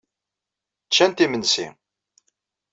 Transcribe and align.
Ččant 0.87 1.23
imensi. 1.25 1.67